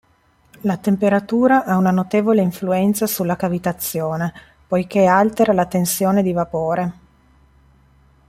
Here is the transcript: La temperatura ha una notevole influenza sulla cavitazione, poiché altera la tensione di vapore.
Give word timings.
La 0.61 0.77
temperatura 0.77 1.63
ha 1.63 1.77
una 1.77 1.91
notevole 1.91 2.41
influenza 2.41 3.05
sulla 3.05 3.35
cavitazione, 3.35 4.33
poiché 4.65 5.05
altera 5.05 5.53
la 5.53 5.67
tensione 5.67 6.23
di 6.23 6.31
vapore. 6.33 6.93